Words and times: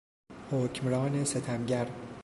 حکمران 0.51 1.23
ستمگر 1.23 1.87